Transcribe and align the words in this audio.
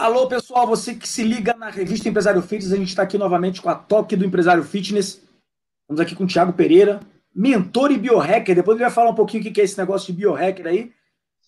Alô, 0.00 0.26
pessoal, 0.26 0.66
você 0.66 0.94
que 0.94 1.06
se 1.06 1.22
liga 1.22 1.54
na 1.54 1.68
revista 1.68 2.08
Empresário 2.08 2.40
Fitness, 2.40 2.72
a 2.72 2.76
gente 2.76 2.88
está 2.88 3.02
aqui 3.02 3.18
novamente 3.18 3.60
com 3.60 3.68
a 3.68 3.74
Toque 3.74 4.16
do 4.16 4.24
Empresário 4.24 4.64
Fitness. 4.64 5.20
Estamos 5.82 6.00
aqui 6.00 6.16
com 6.16 6.24
o 6.24 6.26
Thiago 6.26 6.54
Pereira, 6.54 7.00
mentor 7.34 7.92
e 7.92 7.98
biohacker. 7.98 8.54
Depois 8.54 8.76
ele 8.76 8.84
vai 8.84 8.94
falar 8.94 9.10
um 9.10 9.14
pouquinho 9.14 9.46
o 9.46 9.52
que 9.52 9.60
é 9.60 9.64
esse 9.64 9.76
negócio 9.76 10.06
de 10.06 10.18
biohacker 10.18 10.66
aí. 10.66 10.90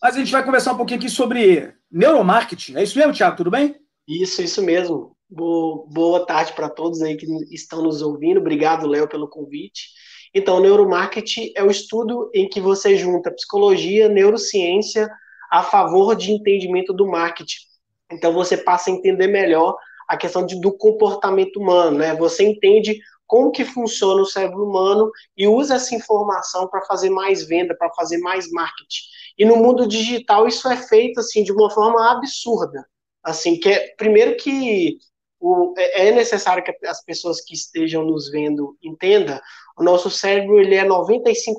Mas 0.02 0.16
a 0.16 0.18
gente 0.18 0.30
vai 0.30 0.44
conversar 0.44 0.74
um 0.74 0.76
pouquinho 0.76 1.00
aqui 1.00 1.08
sobre 1.08 1.72
neuromarketing. 1.90 2.76
É 2.76 2.82
isso 2.82 2.98
mesmo, 2.98 3.14
Thiago? 3.14 3.38
Tudo 3.38 3.50
bem? 3.50 3.74
Isso, 4.06 4.42
isso 4.42 4.62
mesmo. 4.62 5.16
Boa 5.30 6.26
tarde 6.26 6.52
para 6.52 6.68
todos 6.68 7.00
aí 7.00 7.16
que 7.16 7.24
estão 7.50 7.82
nos 7.82 8.02
ouvindo. 8.02 8.38
Obrigado, 8.38 8.86
Léo, 8.86 9.08
pelo 9.08 9.30
convite. 9.30 9.88
Então, 10.34 10.60
neuromarketing 10.60 11.54
é 11.56 11.64
o 11.64 11.70
estudo 11.70 12.30
em 12.34 12.46
que 12.50 12.60
você 12.60 12.98
junta 12.98 13.32
psicologia, 13.32 14.10
neurociência 14.10 15.08
a 15.50 15.62
favor 15.62 16.14
de 16.14 16.32
entendimento 16.32 16.92
do 16.92 17.06
marketing 17.06 17.71
então 18.12 18.32
você 18.32 18.56
passa 18.56 18.90
a 18.90 18.92
entender 18.92 19.26
melhor 19.26 19.76
a 20.08 20.16
questão 20.16 20.44
de, 20.44 20.60
do 20.60 20.72
comportamento 20.72 21.58
humano, 21.58 21.98
né? 21.98 22.14
Você 22.16 22.44
entende 22.44 23.00
como 23.26 23.50
que 23.50 23.64
funciona 23.64 24.20
o 24.20 24.26
cérebro 24.26 24.64
humano 24.68 25.10
e 25.36 25.48
usa 25.48 25.76
essa 25.76 25.94
informação 25.94 26.68
para 26.68 26.82
fazer 26.82 27.08
mais 27.08 27.46
venda, 27.46 27.74
para 27.74 27.90
fazer 27.94 28.18
mais 28.18 28.50
marketing. 28.50 29.02
E 29.38 29.44
no 29.44 29.56
mundo 29.56 29.86
digital 29.86 30.46
isso 30.46 30.68
é 30.68 30.76
feito 30.76 31.20
assim 31.20 31.42
de 31.42 31.50
uma 31.50 31.70
forma 31.70 32.12
absurda. 32.12 32.86
Assim, 33.22 33.58
que 33.58 33.70
é, 33.70 33.94
primeiro 33.96 34.36
que 34.36 34.98
o, 35.40 35.74
é, 35.78 36.08
é 36.08 36.12
necessário 36.12 36.62
que 36.62 36.86
as 36.86 37.02
pessoas 37.04 37.40
que 37.40 37.54
estejam 37.54 38.04
nos 38.04 38.30
vendo 38.30 38.76
entendam, 38.82 39.40
o 39.78 39.82
nosso 39.82 40.10
cérebro 40.10 40.60
ele 40.60 40.74
é 40.74 40.84
95% 40.84 41.54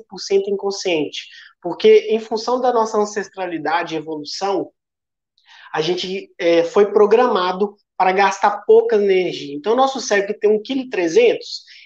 inconsciente, 0.46 1.26
porque 1.60 2.06
em 2.10 2.20
função 2.20 2.60
da 2.60 2.72
nossa 2.72 2.98
ancestralidade 2.98 3.94
e 3.94 3.98
evolução, 3.98 4.70
a 5.74 5.80
gente 5.80 6.30
é, 6.38 6.62
foi 6.62 6.92
programado 6.92 7.74
para 7.96 8.12
gastar 8.12 8.62
pouca 8.64 8.94
energia. 8.94 9.56
Então, 9.56 9.74
nosso 9.74 10.00
cérebro 10.00 10.32
que 10.32 10.38
tem 10.38 10.56
1,3 10.56 10.88
kg, 10.88 11.38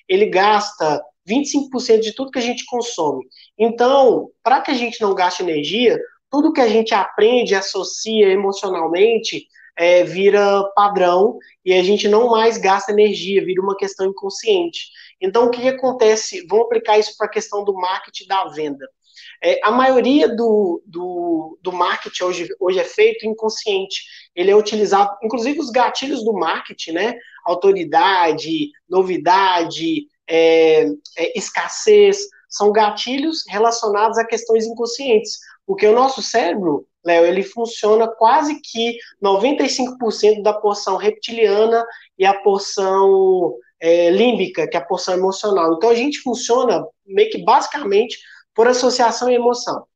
ele 0.06 0.26
gasta 0.26 1.02
25% 1.26 2.00
de 2.00 2.14
tudo 2.14 2.30
que 2.30 2.38
a 2.38 2.42
gente 2.42 2.66
consome. 2.66 3.24
Então, 3.58 4.28
para 4.42 4.60
que 4.60 4.70
a 4.70 4.74
gente 4.74 5.00
não 5.00 5.14
gaste 5.14 5.42
energia, 5.42 5.98
tudo 6.30 6.52
que 6.52 6.60
a 6.60 6.68
gente 6.68 6.92
aprende, 6.92 7.54
associa 7.54 8.28
emocionalmente, 8.28 9.46
é, 9.74 10.04
vira 10.04 10.62
padrão 10.74 11.38
e 11.64 11.72
a 11.72 11.82
gente 11.82 12.08
não 12.08 12.28
mais 12.28 12.58
gasta 12.58 12.92
energia, 12.92 13.42
vira 13.42 13.62
uma 13.62 13.76
questão 13.76 14.04
inconsciente. 14.04 14.90
Então, 15.18 15.46
o 15.46 15.50
que, 15.50 15.66
acontece? 15.66 16.46
Vamos 16.46 16.66
aplicar 16.66 16.98
isso 16.98 17.16
para 17.16 17.26
a 17.26 17.30
questão 17.30 17.64
do 17.64 17.72
marketing 17.72 18.26
da 18.26 18.44
venda. 18.48 18.86
É, 19.42 19.60
a 19.62 19.70
maioria 19.70 20.28
do, 20.28 20.82
do, 20.84 21.58
do 21.62 21.72
marketing 21.72 22.24
hoje, 22.24 22.48
hoje 22.58 22.78
é 22.78 22.84
feito 22.84 23.26
inconsciente. 23.26 24.02
Ele 24.34 24.50
é 24.50 24.56
utilizado, 24.56 25.16
inclusive 25.22 25.60
os 25.60 25.70
gatilhos 25.70 26.24
do 26.24 26.32
marketing, 26.32 26.92
né? 26.92 27.14
Autoridade, 27.44 28.70
novidade, 28.88 30.06
é, 30.28 30.86
é, 31.16 31.38
escassez, 31.38 32.26
são 32.48 32.72
gatilhos 32.72 33.44
relacionados 33.48 34.18
a 34.18 34.24
questões 34.24 34.66
inconscientes. 34.66 35.38
Porque 35.66 35.86
o 35.86 35.94
nosso 35.94 36.22
cérebro, 36.22 36.86
Léo, 37.04 37.26
ele 37.26 37.42
funciona 37.42 38.08
quase 38.08 38.60
que 38.60 38.96
95% 39.22 40.42
da 40.42 40.52
porção 40.52 40.96
reptiliana 40.96 41.84
e 42.18 42.26
a 42.26 42.34
porção 42.34 43.54
é, 43.80 44.10
límbica, 44.10 44.66
que 44.66 44.76
é 44.76 44.80
a 44.80 44.84
porção 44.84 45.14
emocional. 45.14 45.74
Então 45.74 45.90
a 45.90 45.94
gente 45.94 46.20
funciona 46.20 46.84
meio 47.06 47.30
que 47.30 47.44
basicamente 47.44 48.18
por 48.58 48.66
associação 48.66 49.30
e 49.30 49.36
emoção. 49.36 49.86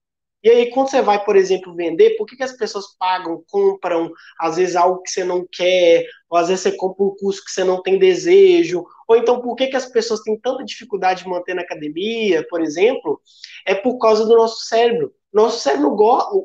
E 0.41 0.49
aí, 0.49 0.71
quando 0.71 0.89
você 0.89 1.03
vai, 1.03 1.25
por 1.25 1.35
exemplo, 1.35 1.75
vender, 1.75 2.17
por 2.17 2.27
que, 2.27 2.37
que 2.37 2.45
as 2.45 2.53
pessoas 2.53 2.97
pagam, 2.97 3.43
compram, 3.51 4.13
às 4.39 4.55
vezes, 4.55 4.77
algo 4.77 5.03
que 5.03 5.11
você 5.11 5.25
não 5.25 5.45
quer, 5.51 6.07
ou 6.31 6.39
às 6.39 6.47
vezes 6.47 6.63
você 6.63 6.77
compra 6.77 7.05
um 7.05 7.17
curso 7.17 7.45
que 7.45 7.51
você 7.51 7.65
não 7.65 7.83
tem 7.83 7.99
desejo, 7.99 8.85
ou 9.09 9.17
então 9.17 9.41
por 9.41 9.57
que, 9.57 9.67
que 9.67 9.75
as 9.75 9.87
pessoas 9.87 10.21
têm 10.21 10.39
tanta 10.39 10.65
dificuldade 10.65 11.25
de 11.25 11.29
manter 11.29 11.55
na 11.55 11.63
academia, 11.63 12.47
por 12.49 12.61
exemplo, 12.61 13.21
é 13.67 13.75
por 13.75 13.99
causa 13.99 14.25
do 14.25 14.37
nosso 14.37 14.65
cérebro. 14.67 15.13
Nosso 15.33 15.59
cérebro, 15.59 15.97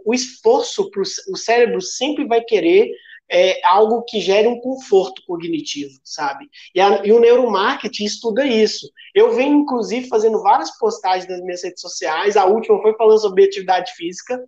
o 0.03 0.11
esforço 0.11 0.89
para 0.89 1.03
o 1.03 1.38
cérebro 1.38 1.81
sempre 1.81 2.25
vai 2.25 2.41
querer 2.41 2.89
é, 3.29 3.59
algo 3.65 4.03
que 4.03 4.21
gere 4.21 4.47
um 4.47 4.59
conforto 4.59 5.21
cognitivo, 5.25 5.99
sabe? 6.03 6.45
E, 6.73 6.79
a, 6.79 7.05
e, 7.05 7.11
o 7.11 7.19
neuromarketing 7.19 8.05
estuda 8.05 8.45
isso. 8.45 8.89
Eu 9.13 9.33
venho, 9.33 9.57
inclusive, 9.57 10.07
fazendo 10.07 10.41
várias 10.41 10.77
postagens 10.77 11.27
nas 11.29 11.41
minhas 11.41 11.63
redes 11.63 11.81
sociais, 11.81 12.38
a 12.38 12.45
última 12.45 12.81
foi 12.81 12.93
falando 12.95 13.19
sobre 13.19 13.43
atividade 13.43 13.91
física. 13.93 14.41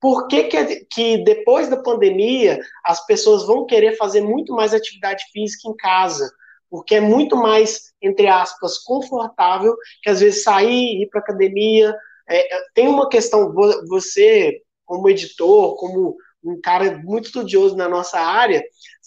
Por 0.00 0.26
que, 0.26 0.44
que, 0.44 0.86
que 0.90 1.18
depois 1.18 1.68
da 1.68 1.76
pandemia 1.76 2.60
as 2.84 3.04
pessoas 3.06 3.46
vão 3.46 3.66
querer 3.66 3.96
fazer 3.96 4.22
muito 4.22 4.52
mais 4.54 4.72
atividade 4.72 5.24
física 5.32 5.68
em 5.68 5.76
casa? 5.76 6.30
Porque 6.70 6.96
é 6.96 7.00
muito 7.00 7.36
mais, 7.36 7.92
entre 8.02 8.26
aspas, 8.26 8.78
confortável 8.78 9.76
que 10.02 10.10
às 10.10 10.20
vezes 10.20 10.42
sair, 10.42 11.02
ir 11.02 11.08
para 11.08 11.20
academia. 11.20 11.94
É, 12.28 12.48
tem 12.74 12.88
uma 12.88 13.08
questão, 13.08 13.54
você, 13.86 14.60
como 14.84 15.08
editor, 15.08 15.76
como 15.76 16.16
um 16.44 16.60
cara 16.60 16.98
muito 16.98 17.26
estudioso 17.26 17.76
na 17.76 17.88
nossa 17.88 18.18
área, 18.20 18.62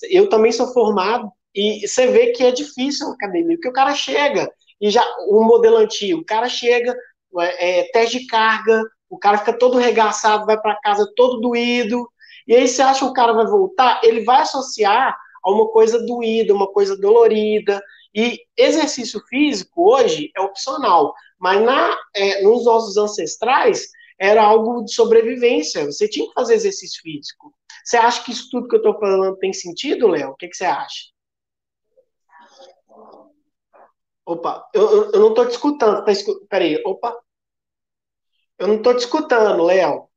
eu 0.10 0.28
também 0.30 0.52
sou 0.52 0.74
formado, 0.74 1.32
e 1.54 1.88
você 1.88 2.08
vê 2.08 2.28
que 2.28 2.44
é 2.44 2.52
difícil 2.52 3.08
a 3.08 3.14
academia, 3.14 3.56
porque 3.56 3.70
o 3.70 3.74
cara 3.74 3.94
chega, 3.94 4.52
e 4.80 4.90
já, 4.90 5.04
o 5.28 5.44
modelo 5.44 5.78
antigo, 5.78 6.22
o 6.22 6.26
cara 6.26 6.50
chega, 6.50 6.96
é, 7.40 7.80
é, 7.80 7.92
teste 7.92 8.20
de 8.20 8.28
carga, 8.28 8.84
o 9.10 9.18
cara 9.18 9.38
fica 9.38 9.54
todo 9.54 9.78
regaçado, 9.78 10.46
vai 10.46 10.60
para 10.60 10.80
casa 10.82 11.12
todo 11.16 11.42
doído, 11.42 12.08
e 12.48 12.56
aí 12.56 12.68
você 12.68 12.82
acha 12.82 13.00
que 13.00 13.12
o 13.12 13.14
cara 13.14 13.34
vai 13.34 13.46
voltar, 13.46 14.02
ele 14.04 14.24
vai 14.24 14.42
associar 14.42 15.18
a 15.44 15.52
uma 15.52 15.68
coisa 15.70 16.04
doída, 16.06 16.54
uma 16.54 16.68
coisa 16.68 16.98
dolorida, 16.98 17.82
e 18.14 18.40
exercício 18.58 19.22
físico 19.28 19.92
hoje 19.94 20.32
é 20.36 20.42
opcional, 20.42 21.14
mas 21.40 21.62
na, 21.62 21.96
é, 22.16 22.42
nos 22.42 22.66
nossos 22.66 22.98
ancestrais, 22.98 23.88
era 24.20 24.44
algo 24.44 24.84
de 24.84 24.94
sobrevivência. 24.94 25.86
Você 25.86 26.08
tinha 26.08 26.28
que 26.28 26.34
fazer 26.34 26.56
exercício 26.56 27.02
físico. 27.02 27.54
Você 27.84 27.98
acha 27.98 28.24
que 28.24 28.32
isso 28.32 28.50
tudo 28.50 28.68
que 28.68 28.76
eu 28.76 28.80
estou 28.80 29.00
falando 29.00 29.38
tem 29.38 29.54
sentido, 29.54 30.08
Léo? 30.08 30.32
O 30.32 30.36
que, 30.36 30.48
que, 30.48 30.56
você 30.56 30.66
acha? 30.66 31.06
Opa, 34.26 34.68
eu, 34.74 34.82
eu, 34.82 35.12
eu 35.12 35.20
não 35.20 35.30
estou 35.30 35.46
te 35.46 35.52
escutando. 35.52 36.04
Tá 36.04 36.12
escu... 36.12 36.46
Peraí, 36.48 36.82
opa. 36.86 37.18
Eu 38.58 38.68
não 38.68 38.76
estou 38.76 38.94
te 38.94 39.00
escutando, 39.00 39.64
Léo. 39.64 40.10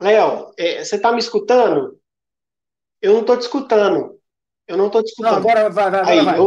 Léo, 0.00 0.52
é, 0.58 0.84
você 0.84 0.96
está 0.96 1.10
me 1.10 1.18
escutando? 1.18 1.98
Eu 3.00 3.14
não 3.14 3.20
estou 3.22 3.36
te 3.36 3.42
escutando. 3.42 4.20
Eu 4.66 4.76
não 4.76 4.86
estou 4.86 5.02
te 5.02 5.08
escutando. 5.08 5.32
Não, 5.32 5.38
agora 5.38 5.68
vai, 5.70 5.90
vai, 5.90 6.04
vai. 6.04 6.18
Aí, 6.18 6.24
vai. 6.24 6.38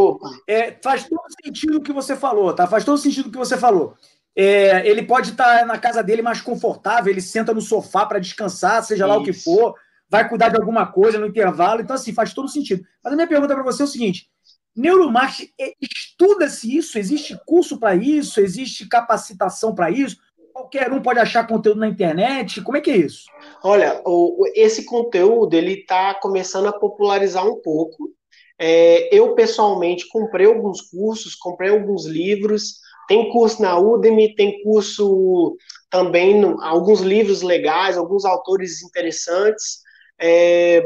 É, 0.47 0.79
faz 0.81 1.07
todo 1.07 1.21
sentido 1.43 1.77
o 1.77 1.81
que 1.81 1.91
você 1.91 2.15
falou, 2.15 2.53
tá? 2.53 2.67
Faz 2.67 2.85
todo 2.85 2.97
sentido 2.97 3.27
o 3.27 3.31
que 3.31 3.37
você 3.37 3.57
falou. 3.57 3.95
É, 4.39 4.87
ele 4.87 5.01
pode 5.01 5.31
estar 5.31 5.65
na 5.65 5.79
casa 5.79 6.03
dele 6.03 6.21
mais 6.21 6.39
confortável, 6.39 7.11
ele 7.11 7.21
senta 7.21 7.55
no 7.55 7.61
sofá 7.61 8.05
para 8.05 8.19
descansar, 8.19 8.83
seja 8.83 9.05
Isso. 9.05 9.11
lá 9.11 9.19
o 9.19 9.23
que 9.23 9.33
for, 9.33 9.73
vai 10.07 10.29
cuidar 10.29 10.49
de 10.49 10.57
alguma 10.57 10.85
coisa 10.85 11.17
no 11.17 11.25
intervalo. 11.25 11.81
Então, 11.81 11.95
assim, 11.95 12.13
faz 12.13 12.35
todo 12.35 12.47
sentido. 12.47 12.85
Mas 13.03 13.13
a 13.13 13.15
minha 13.15 13.27
pergunta 13.27 13.55
para 13.55 13.63
você 13.63 13.81
é 13.81 13.85
o 13.85 13.87
seguinte: 13.87 14.29
neuromarketing, 14.75 15.51
estuda-se 15.81 16.77
isso? 16.77 16.99
Existe 16.99 17.35
curso 17.47 17.79
para 17.79 17.95
isso? 17.95 18.39
Existe 18.39 18.87
capacitação 18.87 19.73
para 19.73 19.89
isso? 19.89 20.17
Qualquer 20.53 20.91
um 20.91 21.01
pode 21.01 21.19
achar 21.19 21.47
conteúdo 21.47 21.79
na 21.79 21.87
internet? 21.87 22.61
Como 22.61 22.77
é 22.77 22.81
que 22.81 22.91
é 22.91 22.97
isso? 22.97 23.25
Olha, 23.63 24.01
o, 24.05 24.43
esse 24.55 24.85
conteúdo 24.85 25.55
ele 25.55 25.73
está 25.73 26.13
começando 26.13 26.67
a 26.67 26.73
popularizar 26.73 27.45
um 27.45 27.59
pouco. 27.61 28.11
É, 28.59 29.15
eu 29.15 29.35
pessoalmente 29.35 30.07
comprei 30.07 30.45
alguns 30.45 30.81
cursos, 30.81 31.35
comprei 31.35 31.71
alguns 31.71 32.05
livros. 32.05 32.86
Tem 33.07 33.29
curso 33.31 33.61
na 33.61 33.79
Udemy, 33.79 34.35
tem 34.35 34.61
curso 34.63 35.55
também, 35.89 36.43
alguns 36.61 36.99
livros 36.99 37.41
legais, 37.41 37.97
alguns 37.97 38.25
autores 38.25 38.83
interessantes. 38.83 39.79
É, 40.19 40.83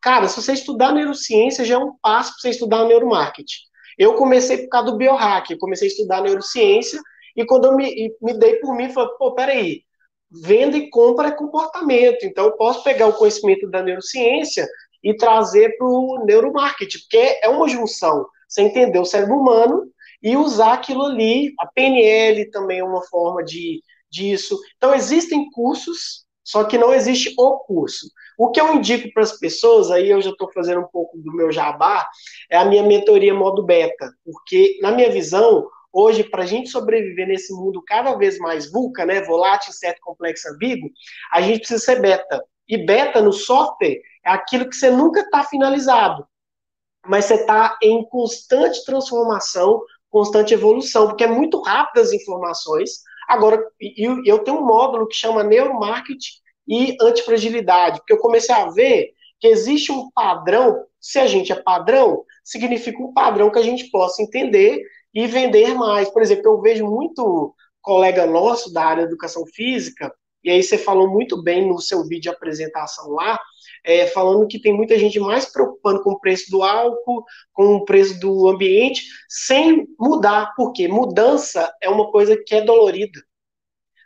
cara, 0.00 0.28
se 0.28 0.40
você 0.40 0.52
estudar 0.52 0.92
neurociência, 0.92 1.64
já 1.64 1.76
é 1.76 1.78
um 1.78 1.94
passo 2.02 2.32
para 2.32 2.40
você 2.40 2.50
estudar 2.50 2.84
neuromarketing. 2.84 3.60
Eu 3.98 4.14
comecei 4.14 4.58
por 4.58 4.68
causa 4.68 4.90
do 4.90 4.96
biohack, 4.96 5.52
eu 5.52 5.58
comecei 5.58 5.88
a 5.88 5.90
estudar 5.90 6.22
neurociência, 6.22 7.00
e 7.36 7.44
quando 7.44 7.66
eu 7.66 7.76
me, 7.76 8.14
me 8.20 8.34
dei 8.34 8.56
por 8.56 8.74
mim, 8.74 8.90
falei, 8.90 9.10
pô, 9.18 9.34
peraí, 9.34 9.82
venda 10.30 10.76
e 10.76 10.88
compra 10.90 11.28
é 11.28 11.32
comportamento, 11.32 12.24
então 12.24 12.46
eu 12.46 12.52
posso 12.52 12.82
pegar 12.82 13.06
o 13.06 13.12
conhecimento 13.12 13.68
da 13.70 13.82
neurociência 13.82 14.66
e 15.02 15.14
trazer 15.14 15.76
para 15.76 15.86
o 15.86 16.24
neuromarketing, 16.24 16.98
porque 17.00 17.38
é 17.42 17.48
uma 17.48 17.68
junção. 17.68 18.26
Você 18.48 18.62
entender 18.62 18.98
o 18.98 19.04
cérebro 19.04 19.36
humano 19.36 19.90
e 20.22 20.36
usar 20.36 20.74
aquilo 20.74 21.04
ali. 21.06 21.52
A 21.58 21.66
PNL 21.66 22.50
também 22.50 22.78
é 22.78 22.84
uma 22.84 23.02
forma 23.02 23.42
de 23.42 23.82
disso. 24.10 24.58
Então 24.76 24.94
existem 24.94 25.50
cursos, 25.50 26.24
só 26.44 26.64
que 26.64 26.76
não 26.76 26.92
existe 26.92 27.34
o 27.38 27.58
curso. 27.60 28.10
O 28.38 28.50
que 28.50 28.60
eu 28.60 28.74
indico 28.74 29.12
para 29.12 29.22
as 29.22 29.38
pessoas, 29.38 29.90
aí 29.90 30.10
eu 30.10 30.20
já 30.20 30.30
estou 30.30 30.50
fazendo 30.52 30.80
um 30.80 30.88
pouco 30.88 31.16
do 31.18 31.32
meu 31.32 31.50
jabá, 31.50 32.06
é 32.50 32.56
a 32.56 32.64
minha 32.64 32.82
mentoria 32.82 33.34
modo 33.34 33.62
beta, 33.62 34.12
porque 34.24 34.78
na 34.82 34.90
minha 34.90 35.10
visão 35.10 35.66
hoje, 35.92 36.24
para 36.24 36.42
a 36.42 36.46
gente 36.46 36.70
sobreviver 36.70 37.28
nesse 37.28 37.52
mundo 37.52 37.82
cada 37.86 38.14
vez 38.16 38.38
mais 38.38 38.70
vulca, 38.70 39.04
né, 39.04 39.20
volátil, 39.22 39.70
incerto, 39.70 40.00
complexo, 40.00 40.48
ambíguo, 40.48 40.90
a 41.30 41.42
gente 41.42 41.58
precisa 41.58 41.84
ser 41.84 42.00
beta. 42.00 42.42
E 42.66 42.78
beta 42.78 43.20
no 43.20 43.32
software 43.32 44.00
é 44.24 44.30
aquilo 44.30 44.68
que 44.68 44.74
você 44.74 44.90
nunca 44.90 45.20
está 45.20 45.44
finalizado, 45.44 46.26
mas 47.06 47.26
você 47.26 47.34
está 47.34 47.76
em 47.82 48.04
constante 48.08 48.84
transformação, 48.84 49.82
constante 50.12 50.52
evolução, 50.52 51.08
porque 51.08 51.24
é 51.24 51.26
muito 51.26 51.60
rápido 51.62 52.02
as 52.02 52.12
informações. 52.12 53.00
Agora, 53.26 53.64
eu, 53.96 54.22
eu 54.26 54.38
tenho 54.40 54.58
um 54.58 54.66
módulo 54.66 55.08
que 55.08 55.16
chama 55.16 55.42
neuromarketing 55.42 56.42
e 56.68 56.96
antifragilidade, 57.00 57.98
porque 57.98 58.12
eu 58.12 58.18
comecei 58.18 58.54
a 58.54 58.68
ver 58.70 59.10
que 59.40 59.48
existe 59.48 59.90
um 59.90 60.10
padrão, 60.12 60.84
se 61.00 61.18
a 61.18 61.26
gente 61.26 61.50
é 61.50 61.56
padrão, 61.56 62.24
significa 62.44 63.02
um 63.02 63.12
padrão 63.12 63.50
que 63.50 63.58
a 63.58 63.62
gente 63.62 63.90
possa 63.90 64.22
entender 64.22 64.82
e 65.14 65.26
vender 65.26 65.74
mais. 65.74 66.10
Por 66.10 66.20
exemplo, 66.20 66.52
eu 66.52 66.60
vejo 66.60 66.86
muito 66.86 67.54
colega 67.80 68.26
nosso 68.26 68.72
da 68.72 68.84
área 68.84 69.04
de 69.04 69.08
educação 69.08 69.44
física, 69.46 70.14
e 70.44 70.50
aí 70.50 70.62
você 70.62 70.76
falou 70.76 71.08
muito 71.08 71.40
bem 71.42 71.68
no 71.68 71.80
seu 71.80 72.02
vídeo 72.02 72.22
de 72.22 72.28
apresentação 72.28 73.10
lá, 73.10 73.38
é, 73.84 74.06
falando 74.06 74.46
que 74.46 74.60
tem 74.60 74.72
muita 74.72 74.98
gente 74.98 75.18
mais 75.20 75.46
preocupando 75.46 76.02
com 76.02 76.10
o 76.10 76.20
preço 76.20 76.50
do 76.50 76.62
álcool, 76.62 77.24
com 77.52 77.76
o 77.76 77.84
preço 77.84 78.18
do 78.20 78.48
ambiente, 78.48 79.04
sem 79.28 79.86
mudar, 79.98 80.52
porque 80.56 80.88
mudança 80.88 81.72
é 81.80 81.88
uma 81.88 82.10
coisa 82.10 82.36
que 82.36 82.54
é 82.54 82.60
dolorida. 82.60 83.20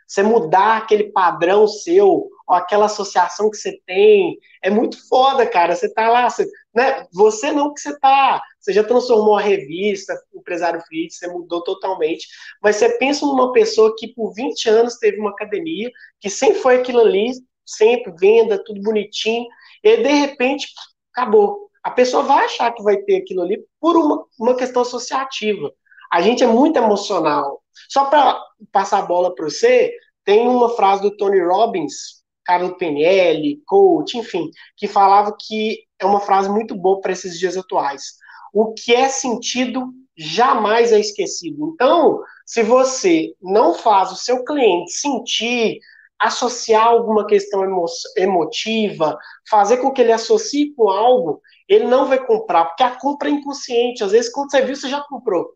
Você 0.07 0.23
mudar 0.23 0.77
aquele 0.77 1.11
padrão 1.11 1.67
seu, 1.67 2.29
ou 2.47 2.55
aquela 2.55 2.85
associação 2.85 3.51
que 3.51 3.57
você 3.57 3.77
tem, 3.85 4.39
é 4.63 4.69
muito 4.69 5.05
foda, 5.09 5.45
cara. 5.45 5.75
Você 5.75 5.93
tá 5.93 6.09
lá, 6.09 6.29
você, 6.29 6.47
né? 6.73 7.05
Você 7.13 7.51
não 7.51 7.73
que 7.73 7.81
você 7.81 7.99
tá, 7.99 8.41
você 8.67 8.73
já 8.73 8.83
transformou 8.83 9.37
a 9.37 9.41
revista, 9.41 10.13
empresário 10.35 10.81
fit, 10.89 11.13
você 11.13 11.25
mudou 11.29 11.63
totalmente. 11.63 12.27
Mas 12.61 12.75
você 12.75 12.97
pensa 12.97 13.25
numa 13.25 13.53
pessoa 13.53 13.95
que 13.97 14.09
por 14.09 14.33
20 14.33 14.69
anos 14.69 14.97
teve 14.97 15.21
uma 15.21 15.29
academia, 15.29 15.89
que 16.19 16.29
sempre 16.29 16.59
foi 16.59 16.75
aquilo 16.75 16.99
ali, 16.99 17.31
sempre 17.65 18.13
venda, 18.19 18.61
tudo 18.61 18.81
bonitinho, 18.81 19.47
e 19.81 19.95
de 19.95 20.09
repente, 20.09 20.67
acabou. 21.13 21.69
A 21.81 21.91
pessoa 21.91 22.23
vai 22.23 22.43
achar 22.43 22.73
que 22.73 22.83
vai 22.83 22.97
ter 22.97 23.15
aquilo 23.15 23.41
ali 23.41 23.65
por 23.79 23.95
uma, 23.95 24.25
uma 24.37 24.57
questão 24.57 24.81
associativa. 24.81 25.71
A 26.11 26.21
gente 26.21 26.43
é 26.43 26.47
muito 26.47 26.75
emocional. 26.75 27.63
Só 27.87 28.05
para 28.09 28.37
passar 28.69 28.99
a 28.99 29.05
bola 29.05 29.33
para 29.33 29.45
você, 29.45 29.93
tem 30.25 30.45
uma 30.45 30.75
frase 30.75 31.03
do 31.03 31.15
Tony 31.15 31.39
Robbins, 31.39 32.21
Carlos 32.43 32.75
PNL, 32.77 33.61
coach, 33.65 34.17
enfim, 34.17 34.51
que 34.75 34.89
falava 34.89 35.33
que 35.39 35.83
é 35.97 36.05
uma 36.05 36.19
frase 36.19 36.49
muito 36.49 36.75
boa 36.75 36.99
para 36.99 37.13
esses 37.13 37.39
dias 37.39 37.55
atuais. 37.55 38.17
O 38.59 38.73
que 38.73 38.91
é 38.91 39.07
sentido 39.07 39.93
jamais 40.15 40.91
é 40.91 40.99
esquecido. 40.99 41.71
Então, 41.75 42.23
se 42.43 42.63
você 42.63 43.35
não 43.39 43.75
faz 43.75 44.11
o 44.11 44.15
seu 44.15 44.43
cliente 44.43 44.93
sentir, 44.93 45.79
associar 46.17 46.87
alguma 46.87 47.27
questão 47.27 47.63
emo 47.63 47.85
emotiva, 48.15 49.15
fazer 49.47 49.77
com 49.77 49.91
que 49.91 50.01
ele 50.01 50.11
associe 50.11 50.73
com 50.73 50.89
algo, 50.89 51.39
ele 51.69 51.85
não 51.85 52.07
vai 52.07 52.25
comprar, 52.25 52.65
porque 52.65 52.81
a 52.81 52.95
compra 52.95 53.29
é 53.29 53.33
inconsciente. 53.33 54.03
Às 54.03 54.11
vezes, 54.11 54.31
quando 54.31 54.49
você 54.49 54.63
viu, 54.63 54.75
você 54.75 54.89
já 54.89 55.01
comprou. 55.01 55.43
O 55.43 55.49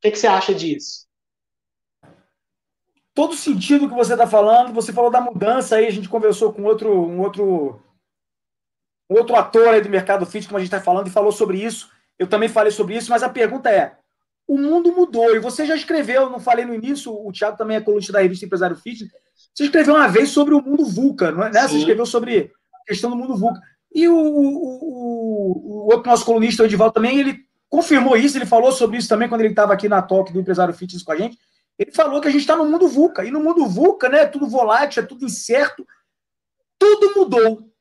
que, 0.00 0.12
que 0.12 0.18
você 0.18 0.28
acha 0.28 0.54
disso? 0.54 1.08
todo 3.12 3.34
sentido 3.34 3.88
que 3.88 3.94
você 3.96 4.12
está 4.12 4.28
falando. 4.28 4.72
Você 4.72 4.92
falou 4.92 5.10
da 5.10 5.20
mudança 5.20 5.74
aí, 5.74 5.86
a 5.88 5.90
gente 5.90 6.08
conversou 6.08 6.52
com 6.52 6.62
outro, 6.62 6.88
um 6.88 7.20
outro, 7.20 7.82
um 9.10 9.16
outro 9.16 9.34
ator 9.34 9.68
aí 9.68 9.80
do 9.80 9.90
mercado 9.90 10.24
fit, 10.24 10.46
como 10.46 10.58
a 10.58 10.60
gente 10.60 10.72
está 10.72 10.80
falando, 10.80 11.08
e 11.08 11.10
falou 11.10 11.32
sobre 11.32 11.62
isso. 11.62 11.91
Eu 12.22 12.28
também 12.28 12.48
falei 12.48 12.70
sobre 12.70 12.96
isso, 12.96 13.10
mas 13.10 13.24
a 13.24 13.28
pergunta 13.28 13.68
é: 13.68 13.96
o 14.46 14.56
mundo 14.56 14.92
mudou, 14.92 15.34
e 15.34 15.40
você 15.40 15.66
já 15.66 15.74
escreveu, 15.74 16.30
não 16.30 16.38
falei 16.38 16.64
no 16.64 16.72
início, 16.72 17.12
o 17.12 17.32
Thiago 17.32 17.56
também 17.56 17.76
é 17.76 17.80
colunista 17.80 18.12
da 18.12 18.20
revista 18.20 18.46
Empresário 18.46 18.76
Fit. 18.76 19.10
Você 19.52 19.64
escreveu 19.64 19.96
uma 19.96 20.06
vez 20.06 20.28
sobre 20.28 20.54
o 20.54 20.62
mundo 20.62 20.84
VUCA, 20.84 21.32
não 21.32 21.42
é? 21.42 21.50
Né? 21.50 21.66
Você 21.66 21.78
escreveu 21.78 22.06
sobre 22.06 22.52
a 22.72 22.84
questão 22.86 23.10
do 23.10 23.16
mundo 23.16 23.36
VUCA. 23.36 23.60
E 23.92 24.06
o, 24.06 24.14
o, 24.14 24.54
o, 24.54 25.86
o 25.88 25.92
outro 25.92 26.08
nosso 26.08 26.24
colunista, 26.24 26.62
o 26.62 26.66
Edivaldo, 26.66 26.94
também, 26.94 27.18
ele 27.18 27.40
confirmou 27.68 28.16
isso, 28.16 28.38
ele 28.38 28.46
falou 28.46 28.70
sobre 28.70 28.98
isso 28.98 29.08
também 29.08 29.28
quando 29.28 29.40
ele 29.40 29.50
estava 29.50 29.72
aqui 29.72 29.88
na 29.88 30.00
talk 30.00 30.32
do 30.32 30.38
Empresário 30.38 30.72
Fitness 30.72 31.02
com 31.02 31.10
a 31.10 31.16
gente. 31.16 31.36
Ele 31.76 31.90
falou 31.90 32.20
que 32.20 32.28
a 32.28 32.30
gente 32.30 32.42
está 32.42 32.54
no 32.54 32.64
mundo 32.64 32.86
VUCA. 32.86 33.24
E 33.24 33.32
no 33.32 33.40
mundo 33.40 33.66
VUCA, 33.66 34.08
né, 34.08 34.20
é 34.20 34.26
tudo 34.26 34.46
volátil, 34.46 35.02
é 35.02 35.06
tudo 35.06 35.24
incerto. 35.24 35.84
Tudo 36.78 37.14
mudou. 37.16 37.71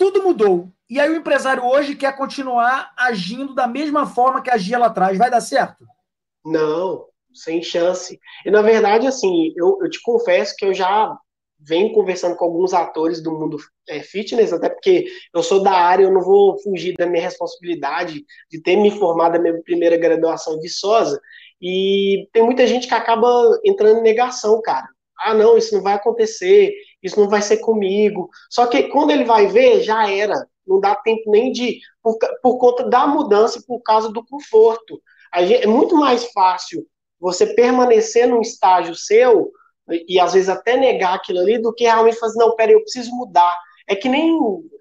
Tudo 0.00 0.22
mudou. 0.22 0.66
E 0.88 0.98
aí 0.98 1.10
o 1.10 1.16
empresário 1.16 1.62
hoje 1.62 1.94
quer 1.94 2.16
continuar 2.16 2.90
agindo 2.96 3.54
da 3.54 3.66
mesma 3.66 4.06
forma 4.06 4.40
que 4.40 4.48
agia 4.48 4.78
lá 4.78 4.86
atrás. 4.86 5.18
Vai 5.18 5.30
dar 5.30 5.42
certo? 5.42 5.84
Não, 6.42 7.04
sem 7.34 7.62
chance. 7.62 8.18
E 8.46 8.50
na 8.50 8.62
verdade, 8.62 9.06
assim, 9.06 9.52
eu, 9.54 9.78
eu 9.82 9.90
te 9.90 10.00
confesso 10.02 10.54
que 10.56 10.64
eu 10.64 10.72
já 10.72 11.14
venho 11.58 11.92
conversando 11.92 12.34
com 12.34 12.46
alguns 12.46 12.72
atores 12.72 13.22
do 13.22 13.30
mundo 13.30 13.58
é, 13.90 14.00
fitness, 14.00 14.54
até 14.54 14.70
porque 14.70 15.04
eu 15.34 15.42
sou 15.42 15.62
da 15.62 15.72
área, 15.72 16.04
eu 16.04 16.12
não 16.14 16.22
vou 16.22 16.58
fugir 16.62 16.94
da 16.96 17.04
minha 17.04 17.22
responsabilidade 17.22 18.24
de 18.50 18.62
ter 18.62 18.76
me 18.76 18.90
formado 18.90 19.34
na 19.34 19.40
minha 19.40 19.62
primeira 19.62 19.98
graduação 19.98 20.58
Viçosa, 20.62 21.20
e 21.60 22.26
tem 22.32 22.42
muita 22.42 22.66
gente 22.66 22.88
que 22.88 22.94
acaba 22.94 23.28
entrando 23.66 23.98
em 23.98 24.02
negação, 24.02 24.62
cara. 24.62 24.88
Ah, 25.18 25.34
não, 25.34 25.58
isso 25.58 25.74
não 25.74 25.82
vai 25.82 25.92
acontecer, 25.92 26.72
isso 27.02 27.18
não 27.18 27.28
vai 27.28 27.42
ser 27.42 27.58
comigo. 27.58 28.28
Só 28.48 28.66
que 28.66 28.84
quando 28.84 29.10
ele 29.10 29.24
vai 29.24 29.46
ver, 29.46 29.82
já 29.82 30.10
era. 30.10 30.46
Não 30.66 30.80
dá 30.80 30.94
tempo 30.94 31.30
nem 31.30 31.50
de. 31.52 31.80
Por, 32.02 32.16
por 32.42 32.58
conta 32.58 32.88
da 32.88 33.06
mudança, 33.06 33.62
por 33.66 33.80
causa 33.80 34.10
do 34.10 34.24
conforto. 34.24 35.00
Gente, 35.38 35.64
é 35.64 35.66
muito 35.66 35.96
mais 35.96 36.24
fácil 36.32 36.86
você 37.18 37.46
permanecer 37.54 38.26
num 38.26 38.40
estágio 38.40 38.94
seu 38.94 39.50
e 40.08 40.20
às 40.20 40.32
vezes 40.32 40.48
até 40.48 40.76
negar 40.76 41.14
aquilo 41.14 41.40
ali 41.40 41.58
do 41.58 41.72
que 41.72 41.84
realmente 41.84 42.18
fazer, 42.18 42.38
não, 42.38 42.54
peraí, 42.54 42.74
eu 42.74 42.82
preciso 42.82 43.10
mudar. 43.12 43.56
É 43.88 43.96
que 43.96 44.08
nem. 44.08 44.38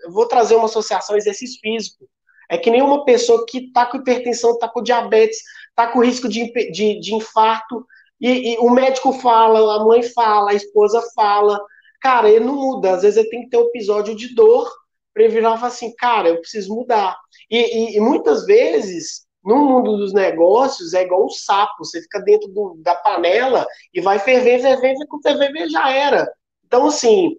Vou 0.10 0.27
trazer 0.27 0.56
uma 0.56 0.66
associação 0.66 1.16
exercício 1.16 1.60
físico. 1.60 2.07
É 2.50 2.57
que 2.57 2.71
nem 2.71 2.81
uma 2.81 3.06
pessoa 3.06 3.45
que 3.48 3.60
está 3.66 3.86
com 3.86 3.98
hipertensão, 3.98 4.51
está 4.51 4.68
com 4.68 4.81
diabetes, 4.81 5.38
está 5.69 5.88
com 5.88 6.04
risco 6.04 6.27
de, 6.27 6.51
de, 6.71 7.00
de 7.00 7.13
infarto, 7.13 7.86
e, 8.19 8.54
e, 8.54 8.57
o 8.57 8.69
médico 8.69 9.13
fala, 9.13 9.77
a 9.81 9.86
mãe 9.86 10.04
fala, 10.04 10.51
a 10.51 10.56
esposa 10.56 11.01
fala. 11.16 11.60
Cara, 12.01 12.29
ele 12.29 12.45
não 12.45 12.55
muda. 12.55 12.91
Às 12.91 13.01
vezes 13.01 13.17
ele 13.17 13.29
tem 13.29 13.43
que 13.43 13.49
ter 13.49 13.57
um 13.57 13.67
episódio 13.67 14.15
de 14.15 14.33
dor 14.33 14.69
para 15.13 15.23
ele 15.23 15.33
virar 15.33 15.55
e 15.55 15.57
falar 15.57 15.67
assim, 15.67 15.93
cara, 15.95 16.29
eu 16.29 16.39
preciso 16.39 16.73
mudar. 16.73 17.17
E, 17.49 17.57
e, 17.57 17.97
e, 17.97 17.99
muitas 17.99 18.45
vezes, 18.45 19.25
no 19.43 19.57
mundo 19.57 19.97
dos 19.97 20.13
negócios, 20.13 20.93
é 20.93 21.03
igual 21.03 21.25
um 21.25 21.29
sapo. 21.29 21.83
Você 21.83 22.01
fica 22.01 22.19
dentro 22.19 22.47
do, 22.49 22.75
da 22.81 22.95
panela 22.95 23.67
e 23.93 24.01
vai 24.01 24.19
ferver, 24.19 24.61
ferver, 24.61 24.95
ferver, 24.97 25.37
ferver 25.39 25.69
já 25.69 25.91
era. 25.91 26.31
Então, 26.65 26.87
assim, 26.87 27.35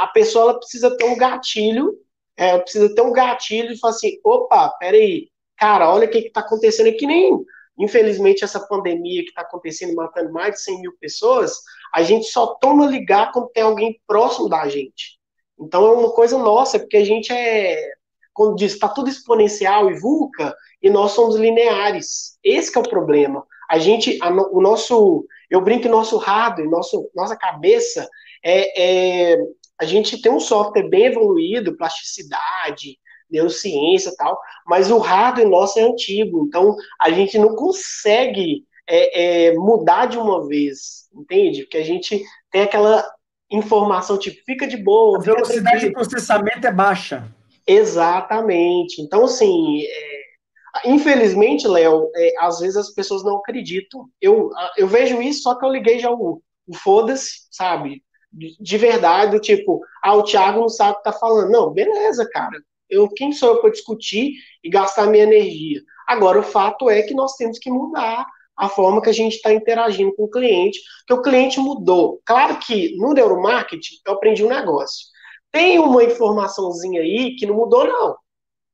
a 0.00 0.06
pessoa 0.08 0.50
ela 0.50 0.58
precisa 0.58 0.96
ter 0.96 1.04
um 1.04 1.16
gatilho, 1.16 1.94
é, 2.36 2.58
precisa 2.58 2.94
ter 2.94 3.02
um 3.02 3.12
gatilho 3.12 3.72
e 3.72 3.78
falar 3.78 3.94
assim, 3.94 4.18
opa, 4.24 4.70
peraí, 4.78 5.28
cara, 5.56 5.92
olha 5.92 6.06
o 6.06 6.10
que 6.10 6.18
está 6.18 6.40
acontecendo. 6.40 6.88
É 6.88 6.92
que 6.92 7.06
nem 7.06 7.44
Infelizmente, 7.78 8.44
essa 8.44 8.60
pandemia 8.66 9.22
que 9.22 9.28
está 9.28 9.42
acontecendo, 9.42 9.94
matando 9.94 10.32
mais 10.32 10.54
de 10.54 10.62
100 10.62 10.80
mil 10.80 10.92
pessoas, 11.00 11.60
a 11.94 12.02
gente 12.02 12.26
só 12.26 12.54
toma 12.56 12.86
ligar 12.86 13.32
quando 13.32 13.50
tem 13.50 13.62
alguém 13.62 14.00
próximo 14.06 14.48
da 14.48 14.68
gente. 14.68 15.18
Então 15.60 15.86
é 15.86 15.92
uma 15.92 16.10
coisa 16.10 16.38
nossa, 16.38 16.78
porque 16.78 16.96
a 16.96 17.04
gente 17.04 17.32
é, 17.32 17.92
quando 18.38 18.54
diz, 18.54 18.72
está 18.74 18.88
tudo 18.88 19.08
exponencial 19.08 19.90
e 19.90 19.98
vulca, 19.98 20.54
e 20.80 20.88
nós 20.88 21.10
somos 21.10 21.34
lineares. 21.34 22.38
Esse 22.44 22.76
é 22.78 22.80
o 22.80 22.88
problema. 22.88 23.44
A 23.68 23.80
gente, 23.80 24.16
a, 24.22 24.30
o 24.30 24.60
nosso, 24.60 25.26
eu 25.50 25.60
brinco 25.60 25.82
que 25.82 25.88
nosso 25.88 26.16
hardware, 26.18 26.70
nosso, 26.70 27.10
nossa 27.16 27.36
cabeça, 27.36 28.08
é, 28.44 29.32
é, 29.32 29.38
a 29.76 29.84
gente 29.84 30.22
tem 30.22 30.30
um 30.30 30.38
software 30.38 30.88
bem 30.88 31.06
evoluído, 31.06 31.76
plasticidade, 31.76 32.96
neurociência 33.30 34.10
e 34.10 34.16
tal, 34.16 34.38
mas 34.66 34.90
o 34.90 34.98
hardware 34.98 35.48
nosso 35.48 35.78
é 35.78 35.82
antigo, 35.82 36.46
então 36.46 36.74
a 37.00 37.10
gente 37.10 37.38
não 37.38 37.54
consegue 37.54 38.64
é, 38.88 39.48
é, 39.48 39.54
mudar 39.54 40.06
de 40.06 40.18
uma 40.18 40.46
vez, 40.46 41.08
entende? 41.14 41.62
Porque 41.62 41.76
a 41.76 41.84
gente 41.84 42.24
tem 42.50 42.62
aquela 42.62 43.04
informação 43.50 44.18
tipo, 44.18 44.42
fica 44.44 44.66
de 44.66 44.76
boa. 44.76 45.18
A 45.18 45.22
velocidade 45.22 45.86
de 45.86 45.92
processamento 45.92 46.66
é 46.66 46.72
baixa. 46.72 47.30
Exatamente. 47.66 49.02
Então, 49.02 49.24
assim, 49.24 49.82
é, 49.82 50.88
infelizmente, 50.90 51.68
Léo, 51.68 52.10
é, 52.16 52.32
às 52.40 52.60
vezes 52.60 52.76
as 52.76 52.90
pessoas 52.90 53.22
não 53.22 53.36
acreditam. 53.36 54.06
Eu, 54.20 54.50
eu 54.76 54.86
vejo 54.86 55.20
isso, 55.20 55.42
só 55.42 55.54
que 55.54 55.64
eu 55.66 55.70
liguei 55.70 55.98
já 55.98 56.10
o, 56.10 56.42
o 56.66 56.74
foda-se, 56.74 57.46
sabe? 57.50 58.02
De, 58.32 58.56
de 58.58 58.78
verdade, 58.78 59.38
tipo, 59.40 59.80
ah, 60.02 60.14
o 60.14 60.22
Thiago 60.22 60.60
não 60.60 60.68
sabe 60.68 60.92
o 60.92 60.96
que 60.96 61.04
tá 61.04 61.12
falando. 61.12 61.50
Não, 61.50 61.70
beleza, 61.70 62.28
cara 62.30 62.58
eu 62.88 63.08
quem 63.08 63.32
sou 63.32 63.54
eu 63.54 63.60
para 63.60 63.70
discutir 63.70 64.34
e 64.62 64.68
gastar 64.70 65.06
minha 65.06 65.24
energia? 65.24 65.80
Agora, 66.06 66.40
o 66.40 66.42
fato 66.42 66.88
é 66.88 67.02
que 67.02 67.14
nós 67.14 67.34
temos 67.34 67.58
que 67.58 67.70
mudar 67.70 68.26
a 68.56 68.68
forma 68.68 69.00
que 69.00 69.08
a 69.08 69.12
gente 69.12 69.36
está 69.36 69.52
interagindo 69.52 70.14
com 70.16 70.24
o 70.24 70.30
cliente, 70.30 70.80
que 71.06 71.14
o 71.14 71.22
cliente 71.22 71.60
mudou. 71.60 72.20
Claro 72.24 72.58
que 72.58 72.96
no 72.96 73.12
neuromarketing 73.12 73.96
eu 74.04 74.14
aprendi 74.14 74.44
um 74.44 74.48
negócio. 74.48 75.06
Tem 75.52 75.78
uma 75.78 76.02
informaçãozinha 76.02 77.00
aí 77.00 77.36
que 77.36 77.46
não 77.46 77.54
mudou, 77.54 77.86
não. 77.86 78.16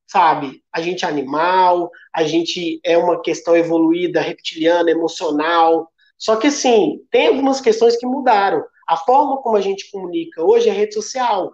Sabe? 0.07 0.63
A 0.73 0.81
gente 0.81 1.05
é 1.05 1.07
animal, 1.07 1.89
a 2.13 2.23
gente 2.23 2.79
é 2.83 2.97
uma 2.97 3.21
questão 3.21 3.55
evoluída, 3.55 4.21
reptiliana, 4.21 4.89
emocional. 4.89 5.87
Só 6.17 6.35
que, 6.35 6.47
assim, 6.47 6.99
tem 7.11 7.27
algumas 7.27 7.61
questões 7.61 7.95
que 7.97 8.05
mudaram. 8.05 8.63
A 8.87 8.97
forma 8.97 9.37
como 9.41 9.55
a 9.55 9.61
gente 9.61 9.89
comunica 9.91 10.43
hoje 10.43 10.69
é 10.69 10.71
rede 10.71 10.93
social 10.93 11.51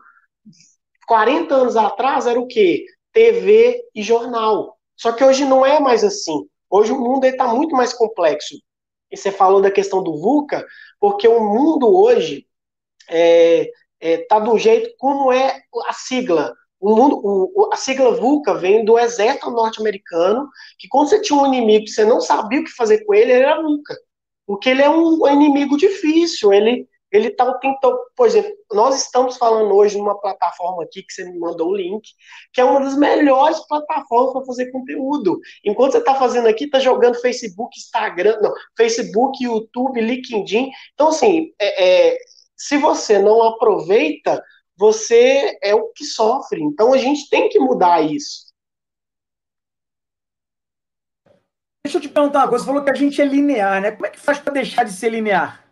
40 1.12 1.53
anos 1.53 1.75
atrás 1.75 2.25
era 2.25 2.39
o 2.39 2.48
quê? 2.48 2.86
TV 3.12 3.84
e 3.94 4.01
jornal. 4.01 4.77
Só 4.96 5.12
que 5.12 5.22
hoje 5.22 5.44
não 5.44 5.65
é 5.65 5.77
mais 5.77 6.06
assim. 6.06 6.48
Hoje 6.70 6.94
o 6.94 6.98
mundo 7.01 7.25
está 7.25 7.53
muito 7.53 7.75
mais 7.75 7.91
complexo. 7.91 8.56
E 9.12 9.18
você 9.18 9.30
falou 9.30 9.62
da 9.62 9.70
questão 9.70 10.01
do 10.01 10.15
VUCA, 10.15 10.65
porque 11.01 11.27
o 11.27 11.41
mundo 11.41 11.94
hoje 11.94 12.48
está 13.01 13.13
é, 13.13 13.72
é, 14.00 14.18
tá 14.20 14.39
do 14.39 14.58
jeito 14.58 14.89
como 14.98 15.34
é 15.34 15.62
a 15.86 15.91
sigla. 15.91 16.53
O 16.80 16.96
mundo, 16.96 17.20
o, 17.22 17.70
a 17.74 17.75
sigla 17.75 18.15
VUCA 18.15 18.53
vem 18.53 18.86
do 18.86 18.98
exército 18.98 19.51
norte-americano, 19.51 20.48
que 20.80 20.88
quando 20.88 21.10
você 21.10 21.20
tinha 21.20 21.38
um 21.38 21.46
inimigo 21.46 21.84
que 21.84 21.91
você 21.91 22.06
não 22.06 22.22
sabia 22.22 22.62
o 22.62 22.63
que 22.63 22.72
fazer 22.72 23.03
com 23.03 23.13
ele, 23.13 23.34
ele 23.34 23.44
era 23.44 23.62
VUCA. 23.62 23.98
Porque 24.48 24.70
ele 24.70 24.82
é 24.82 24.89
um 24.89 25.27
inimigo 25.27 25.75
difícil, 25.75 26.53
ele, 26.53 26.88
ele 27.12 27.27
está 27.27 27.53
tentando, 27.56 27.98
por 28.15 28.25
exemplo, 28.25 28.51
nós 28.72 28.96
estamos 28.96 29.36
falando 29.38 29.75
hoje 29.75 29.98
numa 29.98 30.20
plataforma 30.20 30.84
aqui 30.84 31.03
que 31.03 31.12
você 31.12 31.25
me 31.25 31.38
mandou 31.38 31.70
o 31.70 31.75
link, 31.75 32.10
que 32.53 32.62
é 32.62 32.63
uma 32.63 32.80
das 32.80 32.98
melhores 32.98 33.60
plataformas 33.68 34.34
para 34.34 34.46
fazer 34.46 34.72
conteúdo. 34.72 35.39
Enquanto 35.65 35.91
você 35.91 35.98
está 35.98 36.15
fazendo 36.15 36.48
aqui, 36.48 36.65
está 36.65 36.80
jogando 36.80 37.20
Facebook, 37.20 37.77
Instagram, 37.77 38.39
não, 38.41 38.53
Facebook, 38.77 39.44
YouTube, 39.44 40.00
LinkedIn. 40.00 40.72
Então, 40.94 41.10
assim, 41.10 41.53
é, 41.60 42.12
é, 42.13 42.18
se 42.56 42.77
você 42.77 43.20
não 43.20 43.44
aproveita, 43.44 44.41
você 44.77 45.58
é 45.62 45.75
o 45.75 45.89
que 45.89 46.06
sofre. 46.06 46.62
Então, 46.63 46.94
a 46.94 46.98
gente 46.98 47.30
tem 47.30 47.50
que 47.50 47.60
mudar 47.60 48.01
isso. 48.01 48.51
Deixa 51.84 51.98
eu 51.98 52.01
te 52.01 52.10
perguntar 52.10 52.39
uma 52.39 52.48
coisa. 52.48 52.63
Você 52.63 52.70
falou 52.70 52.86
que 52.86 52.91
a 52.91 52.96
gente 52.96 53.22
é 53.22 53.25
linear, 53.25 53.82
né? 53.82 53.91
Como 53.91 54.06
é 54.06 54.10
que 54.10 54.20
faz 54.20 54.39
para 54.39 54.53
deixar 54.53 54.86
de 54.86 54.94
ser 54.94 55.10
linear? 55.10 55.70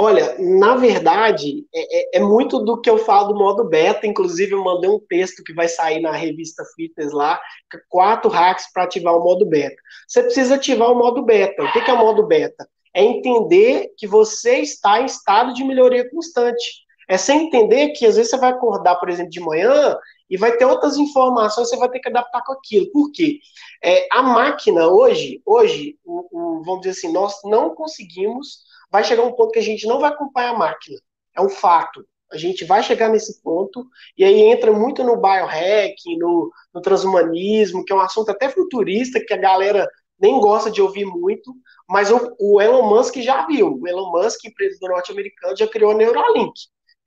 Olha, 0.00 0.36
na 0.38 0.76
verdade, 0.76 1.66
é, 1.74 1.98
é, 1.98 2.18
é, 2.18 2.20
muito 2.20 2.60
do 2.60 2.80
que 2.80 2.88
eu 2.88 2.98
falo 2.98 3.32
do 3.32 3.38
modo 3.38 3.64
beta. 3.64 4.06
Inclusive, 4.06 4.52
eu 4.52 4.62
mandei 4.62 4.88
um 4.88 5.00
texto 5.00 5.42
que 5.42 5.52
vai 5.52 5.66
sair 5.66 6.00
na 6.00 6.12
revista 6.12 6.62
Fitness 6.76 7.12
lá, 7.12 7.34
é 7.74 7.78
quatro 7.88 8.30
hacks 8.30 8.72
para 8.72 8.84
ativar 8.84 9.16
o 9.16 9.24
modo 9.24 9.44
beta. 9.44 9.74
Você 10.06 10.22
precisa 10.22 10.54
ativar 10.54 10.92
o 10.92 10.94
modo 10.94 11.24
beta. 11.24 11.64
O 11.64 11.72
que, 11.72 11.80
é 11.80 11.92
o 11.92 11.98
modo 11.98 12.24
beta? 12.28 12.68
É 12.94 13.02
entender 13.02 13.92
que 13.98 14.06
você 14.06 14.58
está 14.58 15.00
em 15.00 15.06
estado 15.06 15.52
de 15.52 15.64
melhoria 15.64 16.08
constante. 16.08 16.86
É 17.08 17.18
você 17.18 17.32
entender 17.32 17.88
que 17.88 18.06
às 18.06 18.14
vezes 18.14 18.30
você 18.30 18.36
vai 18.36 18.50
acordar, 18.50 18.94
por 19.00 19.08
exemplo, 19.08 19.32
de 19.32 19.40
manhã 19.40 19.96
e 20.30 20.36
vai 20.36 20.56
ter 20.56 20.64
outras 20.64 20.96
informações, 20.96 21.70
você 21.70 21.76
vai 21.76 21.88
ter 21.88 21.98
que 21.98 22.08
adaptar 22.08 22.44
com 22.44 22.52
aquilo. 22.52 22.88
Por 22.92 23.10
quê? 23.10 23.40
É, 23.82 24.06
a 24.12 24.22
máquina 24.22 24.86
hoje, 24.86 25.42
hoje, 25.44 25.98
o, 26.04 26.20
o, 26.30 26.62
vamos 26.62 26.82
dizer 26.82 26.90
assim, 26.92 27.12
nós 27.12 27.34
não 27.44 27.74
conseguimos 27.74 28.68
vai 28.90 29.04
chegar 29.04 29.22
um 29.22 29.32
ponto 29.32 29.52
que 29.52 29.58
a 29.58 29.62
gente 29.62 29.86
não 29.86 30.00
vai 30.00 30.10
acompanhar 30.10 30.54
a 30.54 30.58
máquina. 30.58 30.98
É 31.36 31.40
um 31.40 31.48
fato. 31.48 32.04
A 32.30 32.36
gente 32.36 32.64
vai 32.64 32.82
chegar 32.82 33.08
nesse 33.08 33.40
ponto, 33.42 33.86
e 34.16 34.22
aí 34.22 34.42
entra 34.42 34.70
muito 34.70 35.02
no 35.02 35.16
biohacking, 35.16 36.18
no, 36.18 36.50
no 36.74 36.80
transhumanismo, 36.82 37.84
que 37.84 37.92
é 37.92 37.96
um 37.96 38.00
assunto 38.00 38.30
até 38.30 38.50
futurista, 38.50 39.24
que 39.24 39.32
a 39.32 39.38
galera 39.38 39.88
nem 40.20 40.38
gosta 40.40 40.70
de 40.70 40.82
ouvir 40.82 41.06
muito, 41.06 41.54
mas 41.88 42.10
o, 42.10 42.34
o 42.38 42.60
Elon 42.60 42.88
Musk 42.88 43.16
já 43.18 43.46
viu. 43.46 43.78
O 43.80 43.88
Elon 43.88 44.10
Musk, 44.10 44.44
empreendedor 44.44 44.90
norte-americano, 44.90 45.56
já 45.56 45.66
criou 45.66 45.92
a 45.92 45.94
Neuralink. 45.94 46.52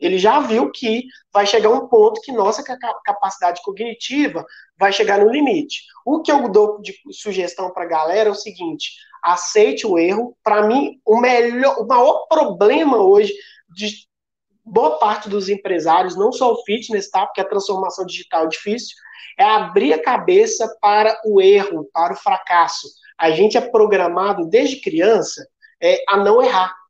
Ele 0.01 0.17
já 0.17 0.39
viu 0.39 0.71
que 0.71 1.05
vai 1.31 1.45
chegar 1.45 1.69
um 1.69 1.87
ponto 1.87 2.19
que 2.21 2.31
nossa 2.31 2.63
capacidade 3.05 3.61
cognitiva 3.61 4.43
vai 4.77 4.91
chegar 4.91 5.19
no 5.19 5.31
limite. 5.31 5.83
O 6.03 6.21
que 6.21 6.31
eu 6.31 6.49
dou 6.49 6.81
de 6.81 6.95
sugestão 7.11 7.71
para 7.71 7.83
a 7.83 7.87
galera 7.87 8.29
é 8.29 8.31
o 8.31 8.35
seguinte: 8.35 8.93
aceite 9.21 9.85
o 9.85 9.99
erro. 9.99 10.35
Para 10.43 10.63
mim, 10.63 10.99
o 11.05 11.19
melhor, 11.19 11.79
o 11.79 11.87
maior 11.87 12.25
problema 12.27 12.97
hoje 12.97 13.31
de 13.69 14.09
boa 14.65 14.97
parte 14.97 15.29
dos 15.29 15.49
empresários, 15.49 16.17
não 16.17 16.31
só 16.31 16.51
o 16.51 16.63
fitness, 16.63 17.09
tá? 17.09 17.25
Porque 17.25 17.41
a 17.41 17.47
transformação 17.47 18.05
digital 18.05 18.45
é 18.45 18.49
difícil, 18.49 18.95
é 19.37 19.43
abrir 19.43 19.93
a 19.93 20.01
cabeça 20.01 20.67
para 20.81 21.19
o 21.25 21.41
erro, 21.41 21.89
para 21.93 22.13
o 22.13 22.17
fracasso. 22.17 22.87
A 23.17 23.31
gente 23.31 23.57
é 23.57 23.61
programado 23.61 24.47
desde 24.47 24.81
criança 24.81 25.47
é, 25.81 26.03
a 26.07 26.17
não 26.17 26.41
errar. 26.41 26.80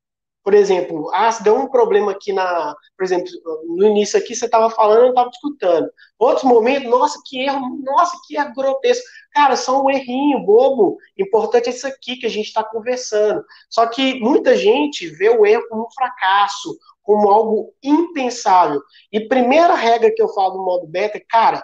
Por 0.44 0.56
exemplo, 0.56 1.12
ah, 1.14 1.30
deu 1.44 1.56
um 1.56 1.68
problema 1.70 2.12
aqui 2.12 2.34
na. 2.34 2.76
Por 2.98 3.04
exemplo, 3.04 3.30
no 3.68 3.86
início 3.86 4.18
aqui 4.18 4.36
você 4.36 4.46
estava 4.46 4.72
falando, 4.72 5.04
eu 5.04 5.10
estava 5.10 5.30
escutando. 5.30 5.88
Outros 6.18 6.44
momentos, 6.44 6.90
nossa, 6.90 7.20
que 7.28 7.42
erro, 7.42 7.80
nossa, 7.84 8.18
que 8.28 8.36
erro 8.36 8.54
grotesco. 8.56 9.06
Cara, 9.34 9.56
só 9.56 9.82
um 9.84 9.90
errinho 9.90 10.44
bobo. 10.44 10.98
Importante 11.18 11.68
é 11.68 11.70
isso 11.72 11.86
aqui 11.86 12.18
que 12.18 12.26
a 12.26 12.30
gente 12.30 12.48
está 12.48 12.64
conversando. 12.64 13.44
Só 13.70 13.86
que 13.86 14.20
muita 14.20 14.56
gente 14.58 15.08
vê 15.08 15.30
o 15.30 15.46
erro 15.46 15.68
como 15.70 15.84
um 15.84 15.92
fracasso, 15.92 16.76
como 17.04 17.30
algo 17.30 17.74
impensável. 17.84 18.82
E 19.12 19.28
primeira 19.28 19.76
regra 19.76 20.12
que 20.14 20.22
eu 20.22 20.30
falo 20.30 20.58
no 20.58 20.66
modo 20.66 20.88
beta 20.88 21.18
é, 21.18 21.22
cara, 21.22 21.64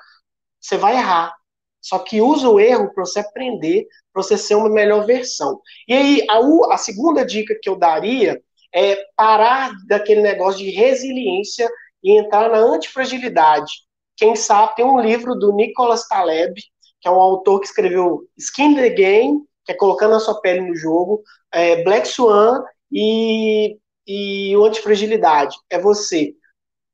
você 0.62 0.78
vai 0.78 0.96
errar. 0.96 1.34
Só 1.82 2.00
que 2.00 2.22
usa 2.22 2.50
o 2.50 2.60
erro 2.60 2.94
para 2.94 3.06
você 3.06 3.20
aprender, 3.22 3.88
para 4.14 4.22
você 4.22 4.38
ser 4.38 4.56
uma 4.56 4.70
melhor 4.70 5.06
versão. 5.06 5.60
E 5.88 5.94
aí, 5.94 6.26
a, 6.30 6.74
a 6.74 6.78
segunda 6.78 7.26
dica 7.26 7.58
que 7.62 7.70
eu 7.70 7.76
daria 7.76 8.42
é 8.74 8.98
parar 9.16 9.72
daquele 9.88 10.22
negócio 10.22 10.60
de 10.60 10.70
resiliência 10.70 11.70
e 12.04 12.18
entrar 12.18 12.50
na 12.50 12.58
antifragilidade. 12.58 13.72
Quem 14.16 14.36
sabe 14.36 14.76
tem 14.76 14.86
um 14.86 15.00
livro 15.00 15.36
do 15.36 15.54
Nicholas 15.54 16.08
Taleb, 16.08 16.60
que 17.00 17.08
é 17.08 17.12
um 17.12 17.20
autor 17.20 17.60
que 17.60 17.68
escreveu 17.68 18.28
Skin 18.38 18.76
the 18.76 18.90
Game, 18.90 19.42
que 19.66 19.72
é 19.72 19.76
colocando 19.76 20.16
a 20.16 20.20
sua 20.20 20.40
pele 20.42 20.62
no 20.62 20.76
jogo, 20.76 21.22
é 21.52 21.84
Black 21.84 22.08
Swan 22.08 22.64
e, 22.92 23.78
e 24.06 24.56
o 24.56 24.66
Antifragilidade. 24.66 25.56
É 25.70 25.80
você. 25.80 26.34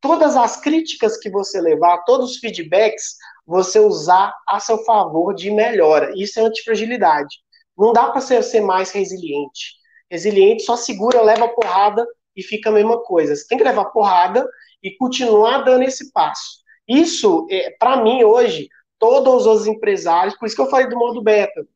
Todas 0.02 0.36
as 0.36 0.60
críticas 0.60 1.18
que 1.18 1.30
você 1.30 1.62
levar, 1.62 2.04
todos 2.04 2.32
os 2.32 2.38
feedbacks, 2.40 3.16
você 3.46 3.80
usar 3.80 4.34
a 4.48 4.60
seu 4.60 4.80
favor 4.80 5.34
de 5.34 5.50
melhora. 5.50 6.12
Isso 6.16 6.40
é 6.40 6.44
antifragilidade. 6.44 7.38
Não 7.78 7.94
dá 7.94 8.10
para 8.10 8.22
ser 8.22 8.62
mais 8.62 8.92
resiliente. 8.92 9.76
Resiliente 10.14 10.62
só 10.62 10.78
segura, 10.78 11.24
leva 11.24 11.48
porrada 11.48 12.06
e 12.36 12.44
fica 12.44 12.70
a 12.70 12.72
mesma 12.72 13.02
coisa. 13.02 13.36
Você 13.36 13.48
tem 13.48 13.58
que 13.58 13.64
levar 13.64 13.86
porrada 13.86 14.48
e 14.84 14.96
continuar 14.96 15.64
dando 15.64 15.86
esse 15.86 16.12
passo. 16.12 16.60
Isso, 16.88 17.48
é, 17.50 17.72
para 17.80 17.98
mim, 17.98 18.24
hoje, 18.24 18.70
todos 19.00 19.48
os 19.48 19.66
empresários, 19.66 20.38
por 20.38 20.46
isso 20.46 20.56
que 20.56 20.62
eu 20.62 20.70
falei 20.70 20.88
do 20.88 20.96
modo 20.96 21.20
beta. 21.20 21.68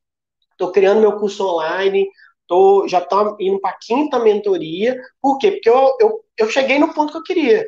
Estou 0.51 0.71
criando 0.71 1.01
meu 1.01 1.17
curso 1.17 1.47
online, 1.47 2.07
tô, 2.45 2.87
já 2.87 2.99
estou 2.99 3.35
indo 3.39 3.59
para 3.59 3.71
a 3.71 3.79
quinta 3.81 4.19
mentoria. 4.19 5.01
Por 5.19 5.39
quê? 5.39 5.53
Porque 5.53 5.69
eu, 5.69 5.97
eu, 5.99 6.23
eu 6.37 6.47
cheguei 6.47 6.77
no 6.77 6.93
ponto 6.93 7.13
que 7.13 7.17
eu 7.17 7.23
queria. 7.23 7.67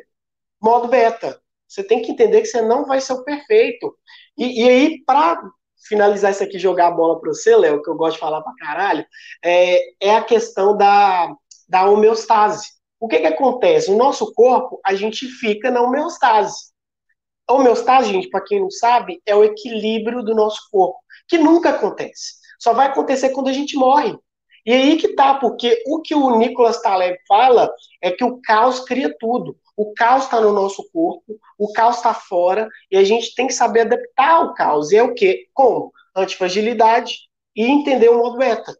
Modo 0.62 0.86
beta. 0.86 1.42
Você 1.66 1.82
tem 1.82 2.00
que 2.00 2.12
entender 2.12 2.42
que 2.42 2.46
você 2.46 2.62
não 2.62 2.86
vai 2.86 3.00
ser 3.00 3.14
o 3.14 3.24
perfeito. 3.24 3.92
E, 4.38 4.62
e 4.62 4.68
aí, 4.68 5.04
para 5.04 5.42
finalizar 5.88 6.30
isso 6.30 6.42
aqui, 6.42 6.58
jogar 6.58 6.88
a 6.88 6.90
bola 6.92 7.20
para 7.20 7.32
você, 7.32 7.56
Léo, 7.56 7.82
que 7.82 7.90
eu 7.90 7.96
gosto 7.96 8.14
de 8.14 8.20
falar 8.20 8.42
para 8.42 8.54
caralho, 8.54 9.04
é, 9.44 9.78
é 10.00 10.16
a 10.16 10.22
questão 10.22 10.76
da, 10.76 11.34
da 11.68 11.88
homeostase. 11.88 12.68
O 12.98 13.08
que, 13.08 13.18
que 13.18 13.26
acontece? 13.26 13.90
O 13.90 13.96
nosso 13.96 14.32
corpo, 14.34 14.80
a 14.84 14.94
gente 14.94 15.26
fica 15.26 15.70
na 15.70 15.80
homeostase. 15.80 16.70
A 17.48 17.54
homeostase, 17.54 18.12
gente, 18.12 18.28
para 18.28 18.44
quem 18.44 18.60
não 18.60 18.70
sabe, 18.70 19.20
é 19.26 19.34
o 19.34 19.42
equilíbrio 19.42 20.22
do 20.22 20.34
nosso 20.34 20.60
corpo, 20.70 20.98
que 21.26 21.38
nunca 21.38 21.70
acontece. 21.70 22.34
Só 22.60 22.74
vai 22.74 22.86
acontecer 22.86 23.30
quando 23.30 23.48
a 23.48 23.52
gente 23.52 23.76
morre. 23.76 24.16
E 24.64 24.72
aí 24.72 24.96
que 24.96 25.14
tá, 25.14 25.34
porque 25.34 25.82
o 25.86 26.00
que 26.00 26.14
o 26.14 26.36
Nicolas 26.38 26.82
Taleb 26.82 27.18
fala 27.26 27.72
é 28.00 28.10
que 28.10 28.24
o 28.24 28.40
caos 28.42 28.80
cria 28.80 29.14
tudo. 29.18 29.56
O 29.76 29.94
caos 29.94 30.24
está 30.24 30.40
no 30.40 30.52
nosso 30.52 30.88
corpo, 30.92 31.40
o 31.58 31.72
caos 31.72 31.96
está 31.96 32.12
fora, 32.12 32.68
e 32.90 32.96
a 32.96 33.04
gente 33.04 33.34
tem 33.34 33.46
que 33.46 33.54
saber 33.54 33.80
adaptar 33.80 34.32
ao 34.32 34.54
caos. 34.54 34.92
E 34.92 34.96
é 34.96 35.02
o 35.02 35.14
quê? 35.14 35.48
Como? 35.54 35.92
Antifragilidade 36.14 37.30
e 37.56 37.64
entender 37.64 38.10
o 38.10 38.18
modo 38.18 38.36
beta. 38.36 38.76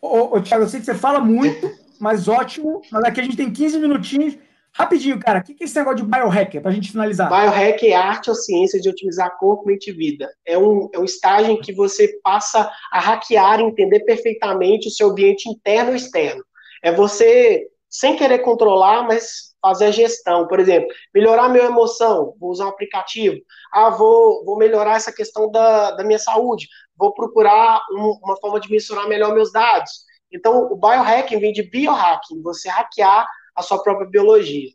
Ô, 0.00 0.36
ô, 0.36 0.40
Thiago, 0.40 0.64
eu 0.64 0.68
sei 0.68 0.80
que 0.80 0.86
você 0.86 0.94
fala 0.94 1.20
muito, 1.20 1.70
mas 2.00 2.26
ótimo. 2.26 2.80
Mas 2.90 3.04
aqui 3.04 3.20
a 3.20 3.24
gente 3.24 3.36
tem 3.36 3.52
15 3.52 3.78
minutinhos. 3.78 4.38
Rapidinho, 4.72 5.18
cara, 5.18 5.40
o 5.40 5.42
que 5.42 5.56
é 5.60 5.64
esse 5.64 5.76
negócio 5.76 5.98
de 5.98 6.10
biohacker, 6.10 6.62
para 6.62 6.70
a 6.70 6.74
gente 6.74 6.92
finalizar? 6.92 7.28
Biohacker 7.28 7.90
é 7.90 7.94
arte 7.94 8.30
ou 8.30 8.36
ciência 8.36 8.80
de 8.80 8.88
otimizar 8.88 9.36
corpo, 9.38 9.66
mente 9.66 9.90
e 9.90 9.92
vida. 9.92 10.32
É 10.46 10.56
um, 10.56 10.88
é 10.94 10.98
um 10.98 11.04
estágio 11.04 11.52
em 11.52 11.60
que 11.60 11.72
você 11.72 12.20
passa 12.22 12.70
a 12.92 13.00
hackear, 13.00 13.60
entender 13.60 14.00
perfeitamente 14.00 14.88
o 14.88 14.90
seu 14.90 15.10
ambiente 15.10 15.48
interno 15.48 15.92
e 15.92 15.96
externo. 15.96 16.44
É 16.82 16.92
você, 16.92 17.66
sem 17.88 18.16
querer 18.16 18.38
controlar, 18.38 19.02
mas 19.02 19.50
fazer 19.60 19.86
a 19.86 19.90
gestão. 19.90 20.46
Por 20.46 20.60
exemplo, 20.60 20.88
melhorar 21.12 21.48
minha 21.48 21.64
emoção, 21.64 22.34
vou 22.38 22.50
usar 22.50 22.66
um 22.66 22.70
aplicativo. 22.70 23.36
Ah, 23.72 23.90
vou, 23.90 24.44
vou 24.44 24.56
melhorar 24.56 24.96
essa 24.96 25.12
questão 25.12 25.50
da, 25.50 25.90
da 25.92 26.04
minha 26.04 26.18
saúde, 26.18 26.68
vou 26.96 27.12
procurar 27.12 27.80
um, 27.92 28.18
uma 28.22 28.36
forma 28.40 28.60
de 28.60 28.70
mensurar 28.70 29.08
melhor 29.08 29.34
meus 29.34 29.52
dados 29.52 30.08
então, 30.32 30.70
o 30.70 30.76
biohacking 30.76 31.38
vem 31.40 31.52
de 31.52 31.62
biohacking, 31.62 32.40
você 32.42 32.68
hackear 32.68 33.26
a 33.60 33.62
sua 33.62 33.82
própria 33.82 34.08
biologia. 34.08 34.70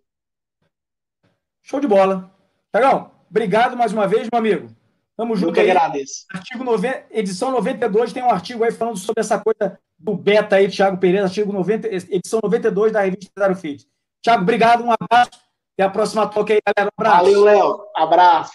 Show 1.63 1.79
de 1.79 1.87
bola. 1.87 2.31
Legal. 2.73 3.15
Obrigado 3.29 3.75
mais 3.75 3.91
uma 3.91 4.07
vez, 4.07 4.29
meu 4.31 4.39
amigo. 4.39 4.69
Tamo 5.17 5.35
junto. 5.35 5.49
Eu 5.49 5.53
que 5.53 5.59
aí. 5.61 5.71
agradeço. 5.71 6.25
Artigo 6.31 6.63
90, 6.63 7.05
edição 7.11 7.51
92 7.51 8.13
tem 8.13 8.23
um 8.23 8.29
artigo 8.29 8.63
aí 8.63 8.71
falando 8.71 8.97
sobre 8.97 9.21
essa 9.21 9.39
coisa 9.39 9.79
do 9.97 10.15
beta 10.15 10.57
aí, 10.57 10.69
Thiago 10.69 10.97
Pereira, 10.97 11.25
artigo 11.25 11.51
90, 11.51 11.87
edição 11.87 12.39
92 12.43 12.91
da 12.91 13.01
revista 13.01 13.31
Zero 13.37 13.55
Fit. 13.55 13.87
Thiago, 14.21 14.43
obrigado, 14.43 14.83
um 14.83 14.91
abraço. 14.91 15.31
Até 15.73 15.83
a 15.83 15.89
próxima 15.89 16.27
toque 16.27 16.53
aí, 16.53 16.59
galera. 16.65 16.91
Um 16.97 17.01
abraço. 17.01 17.23
Valeu, 17.23 17.43
Léo. 17.43 17.85
Abraço. 17.95 18.53